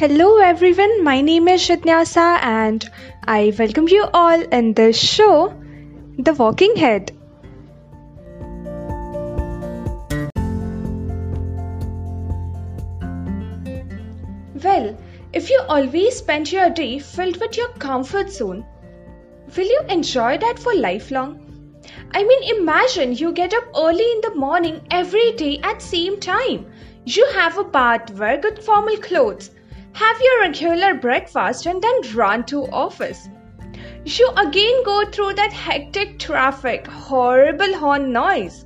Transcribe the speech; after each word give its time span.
Hello 0.00 0.36
everyone, 0.38 1.02
my 1.02 1.20
name 1.20 1.48
is 1.48 1.60
Shitnyasa 1.60 2.38
and 2.40 2.88
I 3.24 3.52
welcome 3.58 3.88
you 3.88 4.04
all 4.14 4.40
in 4.40 4.72
this 4.72 4.96
show, 4.96 5.52
The 6.16 6.34
Walking 6.34 6.76
Head. 6.76 7.10
Well, 14.62 14.96
if 15.32 15.50
you 15.50 15.60
always 15.68 16.16
spend 16.18 16.52
your 16.52 16.70
day 16.70 17.00
filled 17.00 17.40
with 17.40 17.56
your 17.56 17.70
comfort 17.80 18.30
zone, 18.30 18.64
will 19.56 19.66
you 19.66 19.80
enjoy 19.88 20.38
that 20.38 20.60
for 20.60 20.76
lifelong? 20.76 21.40
I 22.12 22.22
mean, 22.22 22.56
imagine 22.56 23.14
you 23.14 23.32
get 23.32 23.52
up 23.52 23.64
early 23.76 24.08
in 24.12 24.20
the 24.20 24.36
morning 24.36 24.80
every 24.92 25.32
day 25.32 25.58
at 25.64 25.82
same 25.82 26.20
time. 26.20 26.66
You 27.04 27.26
have 27.34 27.58
a 27.58 27.64
bath, 27.64 28.12
wear 28.12 28.38
good 28.38 28.62
formal 28.62 28.96
clothes, 28.98 29.50
have 29.92 30.20
your 30.20 30.40
regular 30.40 30.94
breakfast 30.94 31.66
and 31.66 31.82
then 31.82 32.14
run 32.14 32.44
to 32.46 32.66
office. 32.70 33.28
You 34.04 34.30
again 34.36 34.84
go 34.84 35.04
through 35.04 35.34
that 35.34 35.52
hectic 35.52 36.18
traffic, 36.18 36.86
horrible 36.86 37.74
horn 37.76 38.12
noise. 38.12 38.64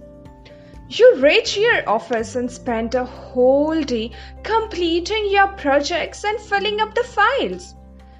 You 0.89 1.16
reach 1.16 1.57
your 1.57 1.89
office 1.89 2.37
and 2.37 2.51
spend 2.51 2.95
a 2.95 3.05
whole 3.05 3.80
day 3.83 4.11
completing 4.43 5.30
your 5.30 5.49
projects 5.49 6.23
and 6.25 6.39
filling 6.39 6.80
up 6.80 6.95
the 6.95 7.03
files. 7.03 7.75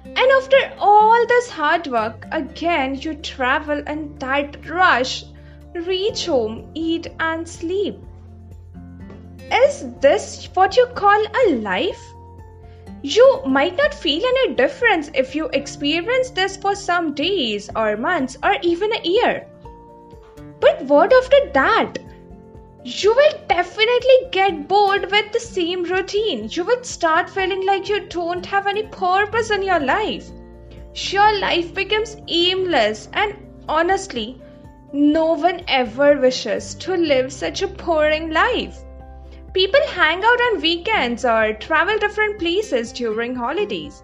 And 0.05 0.17
after 0.17 0.73
all 0.79 1.25
this 1.27 1.49
hard 1.49 1.87
work, 1.87 2.25
again 2.31 2.95
you 2.95 3.13
travel 3.15 3.83
and 3.85 4.19
that 4.19 4.67
rush, 4.67 5.23
reach 5.73 6.25
home, 6.25 6.71
eat 6.73 7.07
and 7.19 7.47
sleep. 7.47 7.99
Is 9.51 9.85
this 10.01 10.49
what 10.53 10.75
you 10.75 10.87
call 10.87 11.23
a 11.45 11.55
life? 11.55 12.12
You 13.05 13.41
might 13.45 13.75
not 13.75 13.93
feel 13.93 14.23
any 14.25 14.55
difference 14.55 15.11
if 15.13 15.35
you 15.35 15.49
experience 15.49 16.29
this 16.29 16.55
for 16.55 16.73
some 16.73 17.13
days 17.13 17.69
or 17.75 17.97
months 17.97 18.37
or 18.41 18.55
even 18.61 18.93
a 18.93 19.01
year. 19.03 19.45
But 20.61 20.83
what 20.83 21.11
after 21.11 21.49
that? 21.51 21.97
You 22.85 23.13
will 23.13 23.33
definitely 23.49 24.29
get 24.31 24.69
bored 24.69 25.11
with 25.11 25.33
the 25.33 25.39
same 25.41 25.83
routine. 25.83 26.47
You 26.49 26.63
will 26.63 26.81
start 26.85 27.29
feeling 27.29 27.65
like 27.65 27.89
you 27.89 28.07
don't 28.07 28.45
have 28.45 28.67
any 28.67 28.83
purpose 28.83 29.51
in 29.51 29.63
your 29.63 29.81
life. 29.81 30.29
Your 30.95 31.39
life 31.39 31.73
becomes 31.73 32.15
aimless, 32.29 33.09
and 33.11 33.35
honestly, 33.67 34.41
no 34.93 35.33
one 35.33 35.61
ever 35.67 36.19
wishes 36.21 36.73
to 36.75 36.95
live 36.95 37.33
such 37.33 37.61
a 37.63 37.67
boring 37.67 38.29
life. 38.29 38.77
People 39.53 39.81
hang 39.87 40.23
out 40.23 40.41
on 40.41 40.61
weekends 40.61 41.23
or 41.23 41.53
travel 41.53 41.99
different 41.99 42.39
places 42.39 42.91
during 42.91 43.35
holidays. 43.35 44.01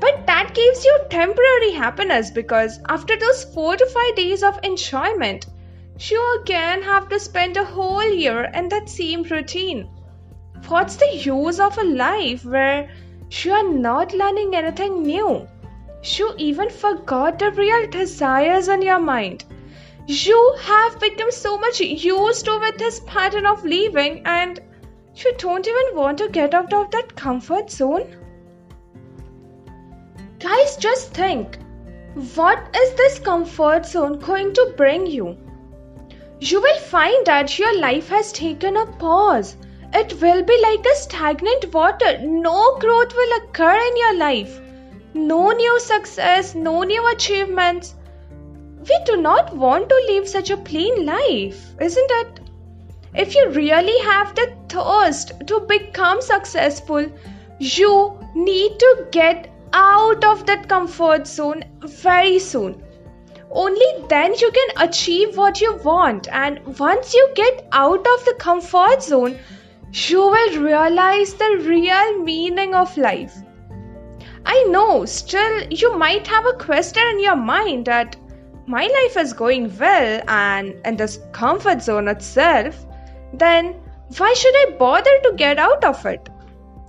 But 0.00 0.26
that 0.26 0.54
gives 0.54 0.82
you 0.82 0.98
temporary 1.10 1.72
happiness 1.72 2.30
because 2.30 2.80
after 2.88 3.14
those 3.16 3.44
4 3.52 3.76
to 3.76 3.84
5 3.86 4.14
days 4.14 4.42
of 4.42 4.58
enjoyment, 4.62 5.46
you 5.98 6.40
again 6.40 6.82
have 6.82 7.08
to 7.10 7.20
spend 7.20 7.58
a 7.58 7.64
whole 7.64 8.10
year 8.10 8.44
in 8.54 8.68
that 8.70 8.88
same 8.88 9.24
routine. 9.24 9.90
What's 10.68 10.96
the 10.96 11.16
use 11.16 11.60
of 11.60 11.76
a 11.76 11.84
life 11.84 12.46
where 12.46 12.88
you 13.42 13.52
are 13.52 13.68
not 13.68 14.14
learning 14.14 14.54
anything 14.54 15.02
new? 15.02 15.46
You 16.02 16.32
even 16.38 16.70
forgot 16.70 17.38
the 17.38 17.50
real 17.50 17.88
desires 17.90 18.68
in 18.68 18.80
your 18.80 19.00
mind. 19.00 19.44
You 20.06 20.56
have 20.60 20.98
become 20.98 21.30
so 21.30 21.58
much 21.58 21.80
used 21.80 22.46
to 22.46 22.58
with 22.58 22.78
this 22.78 23.00
pattern 23.00 23.44
of 23.44 23.64
living 23.64 24.22
and 24.24 24.60
you 25.24 25.34
don't 25.38 25.66
even 25.66 25.96
want 25.96 26.18
to 26.18 26.28
get 26.28 26.54
out 26.54 26.72
of 26.72 26.90
that 26.90 27.14
comfort 27.16 27.70
zone? 27.70 28.06
Guys, 30.38 30.76
just 30.76 31.12
think 31.12 31.58
what 32.34 32.76
is 32.76 32.94
this 32.94 33.18
comfort 33.18 33.86
zone 33.86 34.18
going 34.18 34.52
to 34.54 34.74
bring 34.76 35.06
you? 35.06 35.36
You 36.40 36.60
will 36.60 36.78
find 36.80 37.26
that 37.26 37.58
your 37.58 37.78
life 37.80 38.08
has 38.08 38.32
taken 38.32 38.76
a 38.76 38.86
pause. 38.86 39.56
It 39.92 40.20
will 40.20 40.42
be 40.42 40.60
like 40.62 40.84
a 40.84 40.96
stagnant 40.96 41.72
water. 41.72 42.18
No 42.22 42.76
growth 42.78 43.14
will 43.14 43.38
occur 43.38 43.76
in 43.76 43.96
your 43.96 44.14
life. 44.18 44.60
No 45.14 45.50
new 45.50 45.80
success, 45.80 46.54
no 46.54 46.82
new 46.82 47.08
achievements. 47.08 47.94
We 48.88 48.98
do 49.04 49.16
not 49.16 49.54
want 49.56 49.88
to 49.88 50.04
live 50.08 50.28
such 50.28 50.50
a 50.50 50.56
plain 50.56 51.06
life, 51.06 51.74
isn't 51.80 52.10
it? 52.10 52.40
If 53.14 53.34
you 53.34 53.50
really 53.50 53.98
have 54.04 54.34
the 54.34 54.57
thirst 54.68 55.32
to 55.46 55.60
become 55.60 56.20
successful, 56.20 57.06
you 57.58 58.18
need 58.34 58.78
to 58.78 59.06
get 59.10 59.50
out 59.72 60.24
of 60.24 60.46
that 60.46 60.68
comfort 60.68 61.26
zone 61.26 61.64
very 61.80 62.38
soon. 62.38 62.82
Only 63.50 64.04
then 64.08 64.34
you 64.34 64.50
can 64.50 64.88
achieve 64.88 65.36
what 65.36 65.60
you 65.60 65.76
want, 65.78 66.28
and 66.28 66.78
once 66.78 67.14
you 67.14 67.30
get 67.34 67.66
out 67.72 68.06
of 68.06 68.24
the 68.24 68.34
comfort 68.38 69.02
zone, 69.02 69.38
you 69.92 70.20
will 70.20 70.60
realize 70.60 71.34
the 71.34 71.64
real 71.66 72.22
meaning 72.22 72.74
of 72.74 72.94
life. 72.96 73.34
I 74.44 74.62
know, 74.64 75.04
still, 75.06 75.62
you 75.70 75.96
might 75.96 76.26
have 76.26 76.46
a 76.46 76.52
question 76.52 77.02
in 77.12 77.20
your 77.20 77.36
mind 77.36 77.86
that 77.86 78.16
my 78.66 78.82
life 78.82 79.16
is 79.16 79.32
going 79.32 79.76
well, 79.78 80.22
and 80.28 80.74
in 80.84 80.96
this 80.96 81.18
comfort 81.32 81.82
zone 81.82 82.08
itself, 82.08 82.86
then 83.32 83.74
why 84.16 84.32
should 84.34 84.54
I 84.54 84.76
bother 84.78 85.20
to 85.24 85.32
get 85.36 85.58
out 85.58 85.84
of 85.84 86.04
it? 86.06 86.28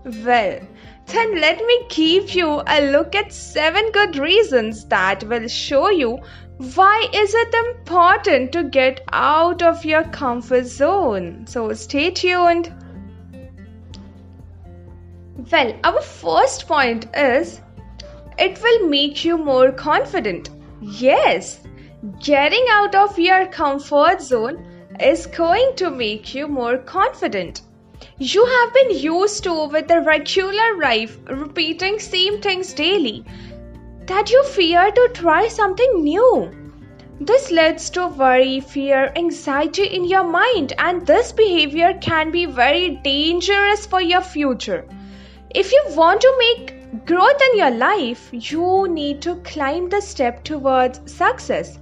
Well, 0.05 0.59
then 1.07 1.41
let 1.41 1.57
me 1.57 1.85
give 1.89 2.31
you 2.35 2.61
a 2.65 2.91
look 2.91 3.15
at 3.15 3.33
7 3.33 3.91
good 3.91 4.17
reasons 4.17 4.85
that 4.85 5.23
will 5.23 5.47
show 5.47 5.89
you 5.89 6.19
why 6.75 7.07
is 7.13 7.33
it 7.33 7.53
important 7.53 8.51
to 8.51 8.63
get 8.63 9.01
out 9.11 9.63
of 9.63 9.85
your 9.85 10.03
comfort 10.03 10.65
zone. 10.65 11.47
So 11.47 11.73
stay 11.73 12.11
tuned. 12.11 12.73
Well, 15.51 15.73
our 15.83 16.01
first 16.01 16.67
point 16.67 17.07
is 17.13 17.61
it 18.37 18.61
will 18.61 18.87
make 18.87 19.23
you 19.23 19.37
more 19.37 19.71
confident. 19.71 20.49
Yes, 20.81 21.61
getting 22.19 22.65
out 22.69 22.93
of 22.93 23.17
your 23.17 23.47
comfort 23.47 24.21
zone 24.21 24.68
is 25.01 25.25
going 25.27 25.73
to 25.77 25.89
make 25.89 26.33
you 26.35 26.47
more 26.47 26.77
confident. 26.77 27.61
You 28.17 28.45
have 28.45 28.73
been 28.73 28.97
used 28.97 29.43
to 29.43 29.67
with 29.67 29.89
a 29.91 30.01
regular 30.01 30.77
life 30.77 31.17
repeating 31.27 31.99
same 31.99 32.41
things 32.41 32.73
daily 32.73 33.25
that 34.05 34.31
you 34.31 34.43
fear 34.43 34.91
to 34.91 35.09
try 35.13 35.47
something 35.47 36.03
new. 36.03 36.51
This 37.21 37.51
leads 37.51 37.89
to 37.91 38.07
worry, 38.07 38.59
fear, 38.59 39.11
anxiety 39.15 39.83
in 39.83 40.05
your 40.05 40.23
mind, 40.23 40.73
and 40.77 41.05
this 41.05 41.31
behavior 41.31 41.93
can 42.01 42.31
be 42.31 42.45
very 42.45 43.01
dangerous 43.03 43.85
for 43.85 44.01
your 44.01 44.21
future. 44.21 44.85
If 45.53 45.71
you 45.71 45.83
want 45.89 46.21
to 46.21 46.35
make 46.39 47.05
growth 47.05 47.41
in 47.51 47.57
your 47.57 47.71
life, 47.71 48.29
you 48.31 48.87
need 48.89 49.21
to 49.23 49.35
climb 49.37 49.89
the 49.89 50.01
step 50.01 50.43
towards 50.43 50.99
success. 51.11 51.77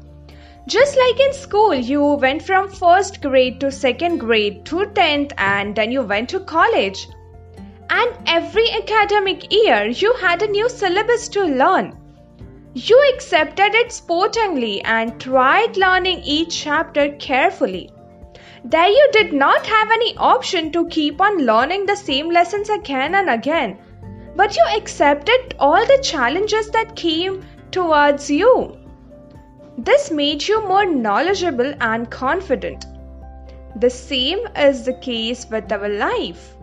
Just 0.67 0.97
like 0.97 1.17
in 1.21 1.31
school, 1.31 1.73
you 1.73 2.03
went 2.03 2.43
from 2.43 2.67
first 2.67 3.21
grade 3.21 3.61
to 3.61 3.71
second 3.71 4.17
grade 4.17 4.65
to 4.65 4.79
10th 4.87 5.31
and 5.37 5.73
then 5.73 5.93
you 5.93 6.01
went 6.01 6.27
to 6.31 6.41
college. 6.41 7.07
And 7.89 8.11
every 8.25 8.69
academic 8.71 9.49
year, 9.49 9.85
you 9.87 10.13
had 10.15 10.41
a 10.41 10.47
new 10.47 10.67
syllabus 10.67 11.29
to 11.29 11.45
learn. 11.45 11.97
You 12.73 13.01
accepted 13.13 13.75
it 13.75 13.93
sportingly 13.93 14.81
and 14.81 15.21
tried 15.21 15.77
learning 15.77 16.23
each 16.25 16.63
chapter 16.63 17.13
carefully. 17.13 17.89
There, 18.65 18.89
you 18.89 19.09
did 19.13 19.31
not 19.31 19.65
have 19.65 19.89
any 19.89 20.17
option 20.17 20.73
to 20.73 20.89
keep 20.89 21.21
on 21.21 21.45
learning 21.45 21.85
the 21.85 21.95
same 21.95 22.29
lessons 22.29 22.69
again 22.69 23.15
and 23.15 23.29
again, 23.29 23.77
but 24.35 24.57
you 24.57 24.65
accepted 24.75 25.55
all 25.59 25.85
the 25.85 26.01
challenges 26.03 26.69
that 26.71 26.97
came 26.97 27.45
towards 27.71 28.29
you. 28.29 28.77
This 29.79 30.09
made 30.09 30.47
you 30.47 30.67
more 30.67 30.87
knowledgeable 30.87 31.71
and 31.79 32.09
confident. 32.09 32.87
The 33.75 33.91
same 33.91 34.39
is 34.55 34.83
the 34.83 34.95
case 34.95 35.45
with 35.51 35.71
our 35.71 35.87
life. 35.87 36.55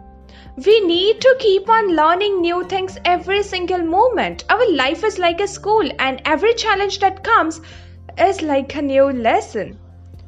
We 0.57 0.81
need 0.81 1.21
to 1.21 1.37
keep 1.39 1.69
on 1.69 1.95
learning 1.95 2.41
new 2.41 2.65
things 2.65 2.99
every 3.05 3.45
single 3.45 3.85
moment. 3.85 4.45
Our 4.51 4.69
life 4.73 5.05
is 5.05 5.21
like 5.21 5.41
a 5.41 5.47
school, 5.47 5.89
and 6.01 6.23
every 6.25 6.55
challenge 6.55 6.99
that 6.99 7.23
comes 7.23 7.61
is 8.19 8.43
like 8.43 8.75
a 8.75 8.83
new 8.83 9.05
lesson. 9.05 9.79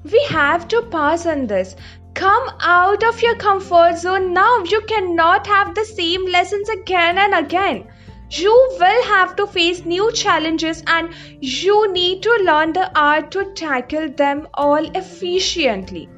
We 0.05 0.25
have 0.31 0.69
to 0.69 0.83
pass 0.83 1.27
on 1.27 1.49
this. 1.49 1.75
Come 2.15 2.49
out 2.61 3.03
of 3.03 3.21
your 3.21 3.35
comfort 3.35 3.99
zone 3.99 4.33
now. 4.33 4.59
You 4.59 4.81
cannot 4.83 5.49
have 5.49 5.75
the 5.75 5.85
same 5.85 6.25
lessons 6.27 6.69
again 6.69 7.19
and 7.19 7.35
again 7.35 7.89
you 8.31 8.77
will 8.81 9.05
have 9.05 9.37
to 9.37 9.47
face 9.47 9.85
new 9.85 10.11
challenges 10.13 10.83
and 10.87 11.11
you 11.41 11.93
need 11.93 12.23
to 12.23 12.43
learn 12.45 12.73
the 12.73 12.91
art 12.99 13.31
to 13.31 13.45
tackle 13.55 14.09
them 14.09 14.49
all 14.55 14.85
efficiently. 14.97 16.09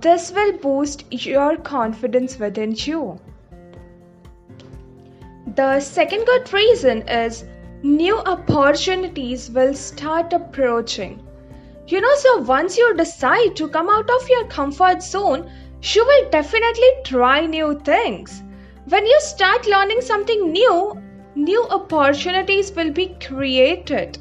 This 0.00 0.32
will 0.32 0.52
boost 0.58 1.04
your 1.10 1.56
confidence 1.58 2.38
within 2.38 2.74
you. 2.76 3.20
The 5.54 5.80
second 5.80 6.24
good 6.24 6.52
reason 6.52 7.08
is 7.08 7.44
new 7.82 8.18
opportunities 8.18 9.50
will 9.50 9.74
start 9.74 10.32
approaching. 10.32 11.22
You 11.86 12.00
know, 12.00 12.14
so 12.16 12.38
once 12.38 12.76
you 12.76 12.94
decide 12.96 13.54
to 13.56 13.68
come 13.68 13.88
out 13.88 14.10
of 14.10 14.28
your 14.28 14.46
comfort 14.48 15.02
zone, 15.02 15.50
you 15.82 16.04
will 16.04 16.30
definitely 16.30 16.90
try 17.04 17.46
new 17.46 17.78
things. 17.80 18.42
When 18.88 19.06
you 19.06 19.20
start 19.20 19.66
learning 19.66 20.00
something 20.00 20.50
new, 20.50 21.00
new 21.36 21.62
opportunities 21.68 22.72
will 22.72 22.90
be 22.90 23.14
created. 23.24 24.18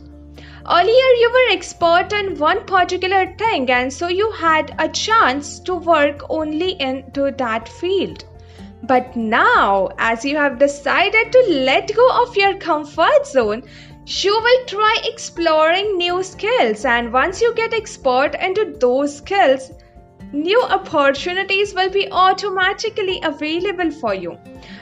Earlier, 0.70 1.10
you 1.22 1.32
were 1.34 1.54
expert 1.54 2.12
in 2.12 2.38
one 2.38 2.66
particular 2.66 3.34
thing, 3.38 3.70
and 3.72 3.92
so 3.92 4.08
you 4.08 4.32
had 4.32 4.76
a 4.80 4.90
chance 4.90 5.60
to 5.62 5.76
work 5.76 6.22
only 6.30 6.80
into 6.82 7.32
that 7.38 7.70
field. 7.70 8.26
But 8.84 9.16
now, 9.16 9.90
as 9.98 10.26
you 10.26 10.36
have 10.38 10.60
decided 10.60 11.32
to 11.32 11.46
let 11.50 11.96
go 11.96 12.24
of 12.24 12.36
your 12.36 12.56
comfort 12.56 13.26
zone, 13.26 13.64
you 14.06 14.34
will 14.34 14.66
try 14.66 14.98
exploring 15.06 15.98
new 15.98 16.22
skills. 16.22 16.84
And 16.84 17.14
once 17.14 17.42
you 17.42 17.54
get 17.56 17.74
expert 17.74 18.36
into 18.36 18.76
those 18.80 19.18
skills, 19.18 19.72
new 20.36 20.62
opportunities 20.64 21.74
will 21.74 21.90
be 21.90 22.12
automatically 22.12 23.20
available 23.24 23.90
for 23.90 24.14
you. 24.14 24.38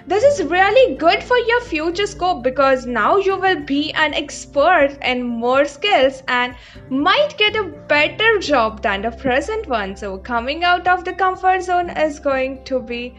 This 0.08 0.24
is 0.24 0.46
really 0.46 0.96
good 0.96 1.24
for 1.24 1.38
your 1.38 1.62
future 1.62 2.08
scope 2.08 2.44
because 2.44 2.86
now 2.86 3.18
you 3.18 3.38
will 3.38 3.60
be 3.60 3.94
an 3.94 4.14
expert 4.14 4.98
in 5.02 5.24
more 5.24 5.66
skills 5.66 6.24
and 6.28 6.56
might 6.90 7.38
get 7.38 7.56
a 7.56 7.64
better 7.88 8.40
job 8.40 8.82
than 8.82 9.04
the 9.04 9.12
present 9.12 9.68
one. 9.68 9.96
So, 9.96 10.18
coming 10.18 10.64
out 10.64 10.88
of 10.88 11.06
the 11.06 11.14
comfort 11.14 11.62
zone 11.62 11.90
is 11.90 12.20
going 12.20 12.64
to 12.66 12.82
be 12.82 13.16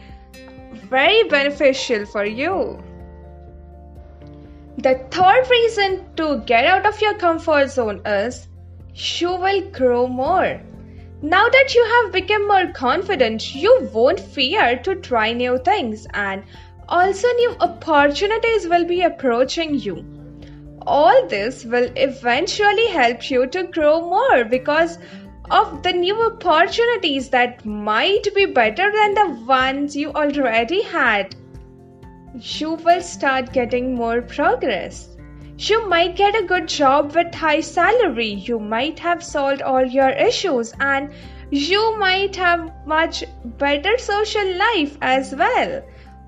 very 0.73 1.23
beneficial 1.25 2.05
for 2.05 2.25
you. 2.25 2.83
The 4.79 4.95
third 5.11 5.49
reason 5.49 6.05
to 6.17 6.43
get 6.45 6.67
out 6.67 6.85
of 6.85 7.01
your 7.01 7.15
comfort 7.15 7.69
zone 7.71 8.03
is 8.05 8.49
you 8.95 9.31
will 9.31 9.71
grow 9.71 10.07
more. 10.07 10.61
Now 11.23 11.49
that 11.49 11.75
you 11.75 11.85
have 11.85 12.13
become 12.13 12.47
more 12.47 12.67
confident, 12.73 13.55
you 13.55 13.89
won't 13.93 14.21
fear 14.21 14.79
to 14.85 14.97
try 14.97 15.33
new 15.33 15.59
things 15.59 16.07
and 16.13 16.43
also 16.89 17.29
new 17.29 17.57
opportunities 17.61 18.69
will 18.69 18.85
be 18.85 19.03
approaching 19.03 19.75
you. 19.75 20.05
All 20.87 21.27
this 21.29 21.65
will 21.65 21.91
eventually 21.97 22.89
help 22.89 23.31
you 23.31 23.47
to 23.47 23.63
grow 23.65 24.01
more 24.03 24.45
because 24.45 24.99
of 25.51 25.83
the 25.83 25.93
new 25.93 26.21
opportunities 26.27 27.31
that 27.31 27.65
might 27.65 28.35
be 28.35 28.47
better 28.47 28.91
than 28.93 29.15
the 29.15 29.45
ones 29.47 29.97
you 29.97 30.13
already 30.13 30.83
had. 30.83 31.35
You 32.41 32.75
will 32.75 33.03
start 33.03 33.53
getting 33.53 33.95
more 33.95 34.21
progress. 34.21 35.14
You 35.56 35.89
might 35.89 36.17
get 36.17 36.35
a 36.35 36.47
good 36.47 36.67
job 36.67 37.15
with 37.15 37.35
high 37.35 37.61
salary. 37.61 38.35
You 38.35 38.59
might 38.59 38.99
have 38.99 39.23
solved 39.23 39.62
all 39.62 39.85
your 39.85 40.11
issues 40.11 40.73
and 40.81 41.12
you 41.51 41.97
might 41.97 42.35
have 42.37 42.73
much 42.87 43.25
better 43.45 43.97
social 43.99 44.56
life 44.56 44.99
as 45.01 45.33
well. 45.33 45.83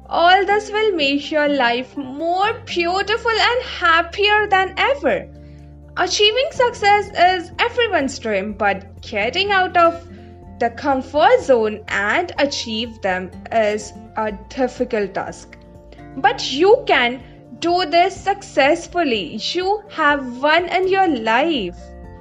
All 0.08 0.46
this 0.46 0.70
will 0.70 0.92
make 0.92 1.32
your 1.32 1.48
life 1.48 1.96
more 1.96 2.54
beautiful 2.64 3.32
and 3.32 3.62
happier 3.64 4.46
than 4.48 4.74
ever. 4.76 5.28
Achieving 5.96 6.48
success 6.52 7.08
is 7.08 7.50
everyone's 7.58 8.16
dream, 8.20 8.52
but 8.52 9.00
getting 9.02 9.50
out 9.50 9.76
of 9.76 10.08
the 10.60 10.70
comfort 10.70 11.40
zone 11.40 11.84
and 11.88 12.32
achieve 12.38 13.02
them 13.02 13.30
is 13.50 13.92
a 14.16 14.30
difficult 14.48 15.14
task. 15.14 15.56
But 16.16 16.52
you 16.52 16.84
can 16.86 17.22
do 17.60 17.86
this 17.86 18.14
successfully. 18.20 19.36
You 19.36 19.82
have 19.90 20.42
won 20.42 20.68
in 20.68 20.88
your 20.88 21.08
life. 21.08 21.78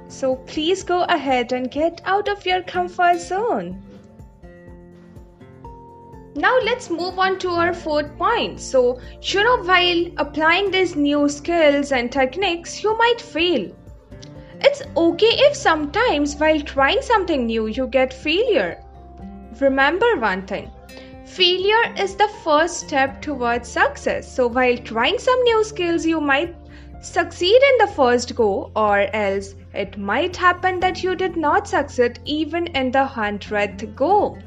So 0.08 0.36
please 0.36 0.82
go 0.84 1.02
ahead 1.04 1.52
and 1.52 1.70
get 1.70 2.00
out 2.04 2.28
of 2.28 2.46
your 2.46 2.62
comfort 2.62 3.18
zone. 3.18 3.82
Now 6.34 6.58
let's 6.64 6.90
move 6.90 7.18
on 7.18 7.38
to 7.40 7.48
our 7.48 7.72
fourth 7.72 8.16
point. 8.18 8.60
So, 8.60 9.00
you 9.22 9.42
know, 9.42 9.62
while 9.62 10.06
applying 10.18 10.70
these 10.70 10.94
new 10.94 11.28
skills 11.28 11.92
and 11.92 12.12
techniques, 12.12 12.82
you 12.82 12.96
might 12.96 13.20
fail. 13.20 13.70
It's 14.60 14.82
okay 14.96 15.34
if 15.48 15.56
sometimes 15.56 16.36
while 16.36 16.60
trying 16.60 17.02
something 17.02 17.46
new 17.46 17.66
you 17.66 17.86
get 17.86 18.12
failure. 18.12 18.82
Remember 19.60 20.16
one 20.16 20.46
thing 20.46 20.70
failure 21.26 21.92
is 21.98 22.14
the 22.14 22.28
first 22.44 22.80
step 22.80 23.20
towards 23.20 23.68
success. 23.68 24.32
So, 24.32 24.46
while 24.46 24.78
trying 24.78 25.18
some 25.18 25.42
new 25.42 25.64
skills, 25.64 26.06
you 26.06 26.20
might 26.20 26.54
succeed 27.02 27.60
in 27.62 27.78
the 27.78 27.92
first 27.92 28.34
go, 28.34 28.70
or 28.76 29.00
else 29.14 29.54
it 29.74 29.98
might 29.98 30.36
happen 30.36 30.80
that 30.80 31.02
you 31.02 31.14
did 31.14 31.36
not 31.36 31.68
succeed 31.68 32.20
even 32.24 32.68
in 32.68 32.90
the 32.90 33.04
hundredth 33.04 33.94
go. 33.94 34.38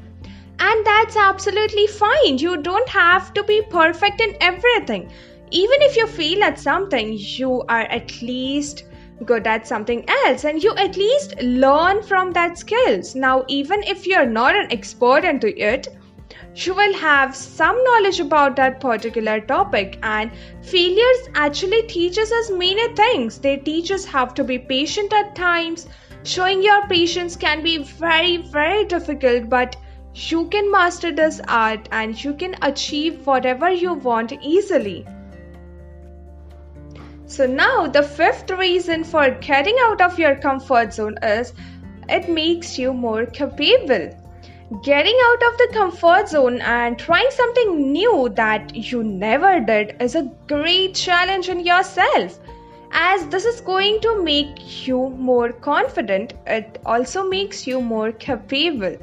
And 0.58 0.86
that's 0.86 1.16
absolutely 1.16 1.86
fine. 1.86 2.38
You 2.38 2.56
don't 2.56 2.88
have 2.88 3.32
to 3.34 3.44
be 3.44 3.62
perfect 3.70 4.20
in 4.20 4.36
everything. 4.40 5.10
Even 5.50 5.82
if 5.82 5.96
you 5.96 6.06
fail 6.06 6.42
at 6.44 6.58
something, 6.58 7.14
you 7.16 7.62
are 7.68 7.82
at 7.82 8.20
least 8.22 8.84
good 9.24 9.46
at 9.46 9.66
something 9.66 10.04
else 10.08 10.44
and 10.44 10.62
you 10.62 10.74
at 10.76 10.96
least 10.96 11.40
learn 11.42 12.02
from 12.02 12.32
that 12.32 12.58
skills. 12.58 13.14
Now, 13.14 13.44
even 13.48 13.82
if 13.82 14.06
you're 14.06 14.26
not 14.26 14.54
an 14.54 14.72
expert 14.72 15.24
into 15.24 15.48
it, 15.62 15.88
you 16.54 16.74
will 16.74 16.94
have 16.94 17.34
some 17.34 17.82
knowledge 17.84 18.20
about 18.20 18.56
that 18.56 18.80
particular 18.80 19.40
topic 19.40 19.98
and 20.02 20.30
failures 20.62 21.28
actually 21.34 21.82
teaches 21.82 22.32
us 22.32 22.50
many 22.50 22.94
things 22.94 23.38
they 23.38 23.56
teach 23.56 23.90
us 23.90 24.04
how 24.04 24.24
to 24.24 24.44
be 24.44 24.58
patient 24.58 25.12
at 25.12 25.34
times 25.34 25.86
showing 26.22 26.62
your 26.62 26.86
patience 26.88 27.36
can 27.36 27.62
be 27.62 27.78
very 27.78 28.36
very 28.38 28.84
difficult 28.84 29.48
but 29.48 29.76
you 30.14 30.48
can 30.48 30.70
master 30.70 31.12
this 31.12 31.40
art 31.46 31.88
and 31.92 32.22
you 32.22 32.34
can 32.34 32.56
achieve 32.62 33.26
whatever 33.26 33.70
you 33.70 33.94
want 33.94 34.32
easily. 34.42 35.06
So, 37.26 37.46
now 37.46 37.86
the 37.86 38.02
fifth 38.02 38.50
reason 38.50 39.04
for 39.04 39.30
getting 39.30 39.76
out 39.82 40.00
of 40.00 40.18
your 40.18 40.34
comfort 40.34 40.92
zone 40.92 41.16
is 41.22 41.52
it 42.08 42.28
makes 42.28 42.76
you 42.76 42.92
more 42.92 43.24
capable. 43.24 44.19
Getting 44.84 45.18
out 45.24 45.42
of 45.42 45.58
the 45.58 45.68
comfort 45.72 46.28
zone 46.28 46.60
and 46.60 46.96
trying 46.96 47.28
something 47.30 47.90
new 47.90 48.28
that 48.36 48.72
you 48.72 49.02
never 49.02 49.58
did 49.58 49.96
is 50.00 50.14
a 50.14 50.30
great 50.46 50.94
challenge 50.94 51.48
in 51.48 51.58
yourself. 51.58 52.38
As 52.92 53.26
this 53.26 53.44
is 53.44 53.60
going 53.60 54.00
to 54.02 54.22
make 54.22 54.86
you 54.86 55.08
more 55.08 55.50
confident, 55.50 56.34
it 56.46 56.80
also 56.86 57.28
makes 57.28 57.66
you 57.66 57.80
more 57.80 58.12
capable. 58.12 58.96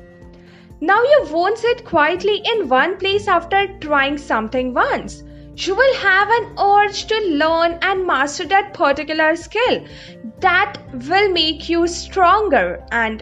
Now 0.80 1.04
you 1.04 1.28
won't 1.32 1.58
sit 1.58 1.84
quietly 1.84 2.42
in 2.46 2.70
one 2.70 2.96
place 2.96 3.28
after 3.28 3.68
trying 3.80 4.18
something 4.18 4.74
once. 4.74 5.22
You 5.58 5.76
will 5.76 5.96
have 5.96 6.30
an 6.30 6.58
urge 6.58 7.08
to 7.08 7.20
learn 7.32 7.78
and 7.82 8.08
master 8.08 8.46
that 8.46 8.74
particular 8.74 9.36
skill. 9.36 9.86
That 10.40 10.78
will 10.94 11.30
make 11.30 11.68
you 11.68 11.88
stronger. 11.88 12.86
And 12.90 13.22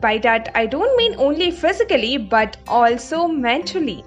by 0.00 0.18
that, 0.18 0.50
I 0.54 0.66
don't 0.66 0.96
mean 0.96 1.14
only 1.18 1.50
physically 1.50 2.16
but 2.16 2.56
also 2.68 3.26
mentally. 3.26 4.04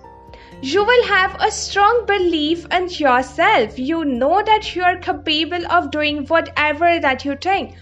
You 0.61 0.85
will 0.85 1.07
have 1.07 1.35
a 1.41 1.51
strong 1.51 2.05
belief 2.05 2.65
in 2.71 2.87
yourself. 2.89 3.77
You 3.77 4.05
know 4.05 4.41
that 4.43 4.75
you 4.75 4.83
are 4.83 4.97
capable 4.97 5.65
of 5.69 5.91
doing 5.91 6.25
whatever 6.27 6.99
that 6.99 7.25
you 7.25 7.35
think. 7.35 7.75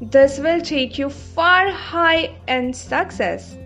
This 0.00 0.38
will 0.38 0.60
take 0.60 0.98
you 0.98 1.10
far 1.10 1.70
high 1.70 2.34
in 2.48 2.72
success. 2.72 3.56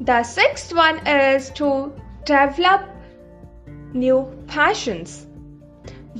The 0.00 0.22
sixth 0.22 0.74
one 0.74 1.06
is 1.06 1.48
to 1.50 1.92
develop 2.26 2.82
new 3.94 4.26
passions. 4.46 5.26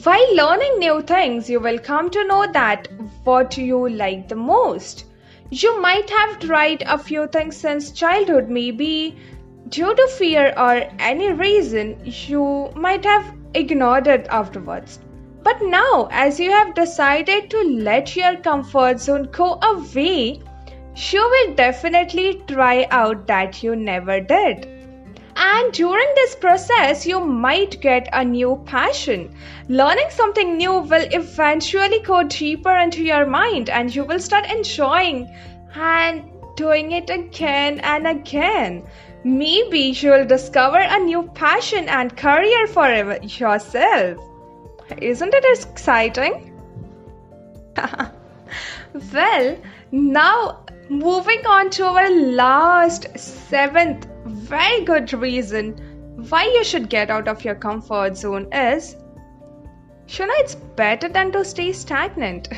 While 0.02 0.34
learning 0.34 0.78
new 0.78 1.02
things, 1.02 1.50
you 1.50 1.60
will 1.60 1.78
come 1.78 2.10
to 2.10 2.26
know 2.26 2.46
that 2.52 2.88
what 3.24 3.58
you 3.58 3.88
like 3.88 4.28
the 4.28 4.34
most. 4.36 5.04
You 5.50 5.80
might 5.80 6.10
have 6.10 6.38
tried 6.38 6.82
a 6.82 6.98
few 6.98 7.26
things 7.26 7.56
since 7.56 7.90
childhood, 7.90 8.48
maybe 8.48 9.16
due 9.68 9.94
to 9.94 10.08
fear 10.18 10.52
or 10.56 10.88
any 10.98 11.32
reason, 11.32 12.00
you 12.04 12.70
might 12.74 13.04
have 13.04 13.32
ignored 13.54 14.06
it 14.06 14.26
afterwards. 14.28 15.00
But 15.42 15.62
now, 15.62 16.08
as 16.10 16.38
you 16.40 16.50
have 16.50 16.74
decided 16.74 17.50
to 17.50 17.58
let 17.62 18.16
your 18.16 18.36
comfort 18.36 19.00
zone 19.00 19.28
go 19.32 19.58
away, 19.62 20.42
you 20.96 21.20
will 21.20 21.54
definitely 21.54 22.42
try 22.48 22.86
out 22.90 23.26
that 23.28 23.62
you 23.62 23.76
never 23.76 24.20
did. 24.20 24.75
And 25.36 25.72
during 25.72 26.06
this 26.14 26.34
process, 26.34 27.06
you 27.06 27.20
might 27.20 27.80
get 27.80 28.08
a 28.12 28.24
new 28.24 28.62
passion. 28.64 29.34
Learning 29.68 30.08
something 30.10 30.56
new 30.56 30.78
will 30.78 31.06
eventually 31.12 32.00
go 32.00 32.22
deeper 32.22 32.74
into 32.74 33.02
your 33.04 33.26
mind 33.26 33.68
and 33.68 33.94
you 33.94 34.04
will 34.04 34.20
start 34.20 34.50
enjoying 34.50 35.28
and 35.74 36.24
doing 36.56 36.92
it 36.92 37.10
again 37.10 37.80
and 37.80 38.06
again. 38.06 38.84
maybe 39.26 39.80
you'll 40.00 40.24
discover 40.24 40.78
a 40.78 40.98
new 41.00 41.24
passion 41.34 41.88
and 41.88 42.16
career 42.16 42.66
for 42.68 42.88
yourself. 43.22 44.18
Isn't 44.98 45.34
it 45.34 45.44
exciting? 45.58 46.52
well, 49.12 49.56
now 49.90 50.64
moving 50.88 51.44
on 51.44 51.70
to 51.70 51.84
our 51.86 52.10
last 52.10 53.18
seventh 53.18 54.06
very 54.48 54.84
good 54.84 55.12
reason 55.12 55.72
why 56.30 56.44
you 56.44 56.64
should 56.64 56.88
get 56.88 57.10
out 57.10 57.28
of 57.28 57.44
your 57.44 57.54
comfort 57.54 58.16
zone 58.16 58.48
is 58.52 58.96
know 60.18 60.36
it's 60.42 60.54
better 60.54 61.08
than 61.08 61.32
to 61.32 61.44
stay 61.44 61.72
stagnant. 61.72 62.48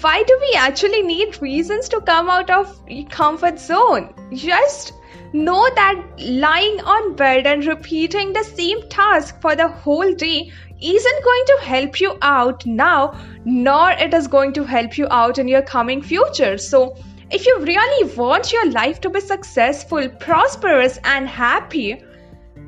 why 0.00 0.22
do 0.22 0.38
we 0.40 0.54
actually 0.56 1.02
need 1.02 1.40
reasons 1.42 1.88
to 1.88 2.00
come 2.00 2.28
out 2.30 2.50
of 2.50 2.80
comfort 3.10 3.58
zone? 3.58 4.14
Just 4.32 4.92
know 5.32 5.68
that 5.74 6.04
lying 6.18 6.80
on 6.80 7.16
bed 7.16 7.46
and 7.46 7.64
repeating 7.64 8.32
the 8.32 8.44
same 8.44 8.88
task 8.88 9.40
for 9.40 9.56
the 9.56 9.68
whole 9.68 10.12
day 10.14 10.52
isn't 10.82 11.24
going 11.24 11.44
to 11.46 11.58
help 11.62 12.00
you 12.00 12.16
out 12.22 12.66
now, 12.66 13.18
nor 13.44 13.90
it 13.92 14.14
is 14.14 14.26
going 14.26 14.52
to 14.52 14.64
help 14.64 14.98
you 14.98 15.08
out 15.10 15.38
in 15.38 15.48
your 15.48 15.62
coming 15.62 16.02
future. 16.02 16.58
So, 16.58 16.96
if 17.32 17.46
you 17.46 17.58
really 17.60 18.14
want 18.14 18.52
your 18.52 18.70
life 18.70 19.00
to 19.00 19.08
be 19.10 19.20
successful, 19.20 20.06
prosperous, 20.20 20.98
and 21.04 21.26
happy, 21.26 22.04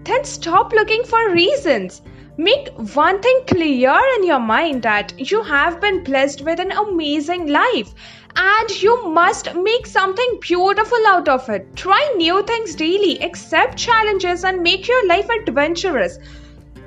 then 0.04 0.24
stop 0.24 0.72
looking 0.72 1.04
for 1.04 1.32
reasons. 1.32 2.00
Make 2.38 2.70
one 2.94 3.20
thing 3.20 3.42
clear 3.46 4.00
in 4.16 4.26
your 4.26 4.40
mind 4.40 4.82
that 4.82 5.30
you 5.30 5.42
have 5.42 5.82
been 5.82 6.02
blessed 6.02 6.40
with 6.40 6.58
an 6.60 6.72
amazing 6.72 7.48
life 7.48 7.92
and 8.36 8.82
you 8.82 9.06
must 9.08 9.54
make 9.54 9.86
something 9.86 10.38
beautiful 10.40 11.06
out 11.08 11.28
of 11.28 11.48
it. 11.50 11.76
Try 11.76 12.14
new 12.16 12.42
things 12.42 12.74
daily, 12.74 13.22
accept 13.22 13.76
challenges, 13.76 14.44
and 14.44 14.62
make 14.62 14.88
your 14.88 15.06
life 15.06 15.28
adventurous. 15.28 16.18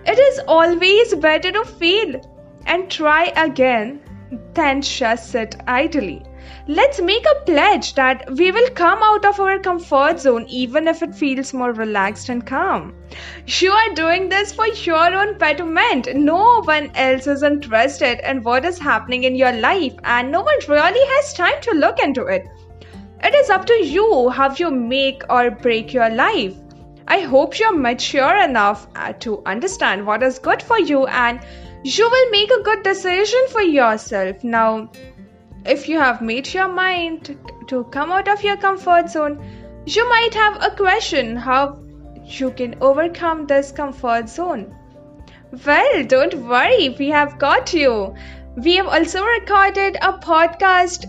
It 0.06 0.18
is 0.18 0.40
always 0.48 1.14
better 1.16 1.52
to 1.52 1.64
fail 1.64 2.22
and 2.66 2.90
try 2.90 3.32
again 3.38 4.02
than 4.54 4.82
just 4.82 5.32
sit 5.32 5.56
idly. 5.68 6.24
Let's 6.68 7.02
make 7.02 7.26
a 7.26 7.46
pledge 7.46 7.94
that 7.96 8.30
we 8.38 8.52
will 8.52 8.70
come 8.72 9.00
out 9.02 9.26
of 9.26 9.40
our 9.40 9.60
comfort 9.60 10.20
zone 10.20 10.46
even 10.48 10.88
if 10.88 11.02
it 11.04 11.16
feels 11.16 11.54
more 11.54 11.72
relaxed 11.72 12.30
and 12.30 12.46
calm. 12.46 12.96
You 13.46 13.72
are 13.72 13.94
doing 13.94 14.30
this 14.30 14.54
for 14.54 14.68
your 14.68 15.14
own 15.14 15.38
betterment. 15.38 16.14
No 16.16 16.62
one 16.64 16.92
else 16.96 17.28
is 17.28 17.44
interested 17.44 18.20
in 18.30 18.44
what 18.44 18.66
is 18.66 18.80
happening 18.80 19.24
in 19.24 19.36
your 19.36 19.54
life, 19.54 19.94
and 20.04 20.32
no 20.32 20.42
one 20.42 20.58
really 20.68 21.08
has 21.16 21.34
time 21.34 21.62
to 21.62 21.72
look 21.72 22.00
into 22.00 22.26
it. 22.26 22.46
It 23.24 23.34
is 23.34 23.50
up 23.50 23.66
to 23.66 23.74
you 23.74 24.30
how 24.30 24.54
you 24.54 24.70
make 24.70 25.24
or 25.30 25.52
break 25.52 25.94
your 25.94 26.10
life. 26.10 26.56
I 27.08 27.22
hope 27.22 27.58
you're 27.58 27.74
mature 27.74 28.38
enough 28.44 28.88
uh, 28.96 29.14
to 29.20 29.42
understand 29.46 30.06
what 30.06 30.22
is 30.22 30.40
good 30.40 30.62
for 30.62 30.78
you 30.78 31.08
and 31.08 31.40
you 31.84 32.10
will 32.10 32.30
make 32.32 32.52
a 32.52 32.62
good 32.64 32.84
decision 32.84 33.48
for 33.50 33.62
yourself. 33.62 34.44
Now, 34.44 34.92
if 35.66 35.88
you 35.90 36.00
have 36.00 36.22
made 36.22 36.54
your 36.54 36.68
mind 36.68 37.38
to 37.68 37.84
come 37.86 38.12
out 38.12 38.28
of 38.28 38.44
your 38.44 38.58
comfort 38.58 39.10
zone, 39.10 39.44
you 39.86 40.08
might 40.10 40.34
have 40.34 40.62
a 40.62 40.76
question 40.76 41.36
how 41.36 41.80
you 42.26 42.52
can 42.52 42.76
overcome 42.82 43.48
this 43.48 43.72
comfort 43.72 44.30
zone. 44.30 44.76
Well, 45.66 46.04
don't 46.04 46.34
worry, 46.48 46.96
we 47.00 47.10
have 47.10 47.40
got 47.40 47.74
you. 47.74 48.16
We 48.56 48.76
have 48.78 48.88
also 48.88 49.24
recorded 49.24 49.98
a 50.02 50.14
podcast 50.14 51.06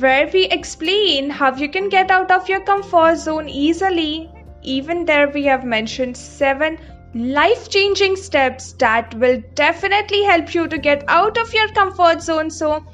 where 0.00 0.28
we 0.32 0.44
explain 0.46 1.30
how 1.30 1.54
you 1.54 1.68
can 1.68 1.88
get 1.88 2.10
out 2.10 2.30
of 2.30 2.48
your 2.48 2.60
comfort 2.60 3.16
zone 3.16 3.48
easily 3.48 4.30
even 4.62 5.04
there, 5.04 5.28
we 5.28 5.44
have 5.44 5.64
mentioned 5.64 6.16
seven 6.16 6.78
life 7.14 7.68
changing 7.68 8.16
steps 8.16 8.72
that 8.74 9.14
will 9.14 9.42
definitely 9.54 10.22
help 10.22 10.54
you 10.54 10.66
to 10.68 10.78
get 10.78 11.04
out 11.08 11.38
of 11.38 11.52
your 11.52 11.68
comfort 11.68 12.22
zone. 12.22 12.50
So, 12.50 12.84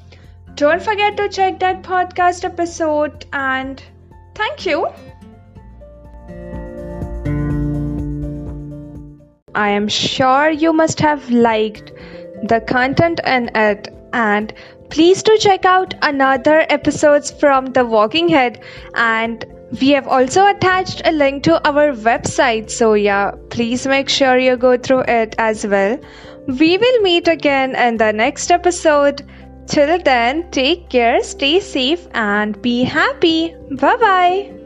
don't 0.55 0.83
forget 0.83 1.17
to 1.17 1.29
check 1.29 1.61
that 1.61 1.83
podcast 1.83 2.45
episode 2.45 3.27
and 3.33 3.83
thank 4.35 4.67
you. 4.67 4.89
I 9.55 9.71
am 9.71 9.89
sure 9.89 10.51
you 10.51 10.73
must 10.73 11.01
have 11.01 11.31
liked 11.31 11.93
the 12.43 12.61
content 12.61 13.21
in 13.25 13.51
it 13.55 13.89
and 14.13 14.53
please 14.91 15.23
do 15.23 15.37
check 15.39 15.65
out 15.65 15.95
another 16.03 16.65
episodes 16.69 17.31
from 17.31 17.67
the 17.67 17.85
walking 17.85 18.29
head 18.29 18.61
and 18.95 19.45
we 19.81 19.91
have 19.91 20.09
also 20.09 20.47
attached 20.47 21.03
a 21.05 21.13
link 21.13 21.45
to 21.45 21.61
our 21.67 21.93
website, 21.93 22.71
so 22.71 22.95
yeah, 22.95 23.33
please 23.51 23.87
make 23.87 24.09
sure 24.09 24.39
you 24.39 24.57
go 24.57 24.77
through 24.77 25.05
it 25.09 25.35
as 25.39 25.67
well. 25.67 25.99
We 26.47 26.79
will 26.79 27.03
meet 27.03 27.29
again 27.29 27.77
in 27.77 27.99
the 27.99 28.13
next 28.13 28.51
episode. 28.51 29.23
Till 29.67 29.99
then, 29.99 30.51
take 30.51 30.89
care, 30.89 31.23
stay 31.23 31.61
safe, 31.61 32.07
and 32.15 32.61
be 32.63 32.85
happy. 32.85 33.55
Bye 33.71 33.97
bye. 33.97 34.58